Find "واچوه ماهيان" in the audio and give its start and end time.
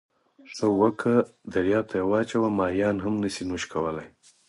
2.11-2.95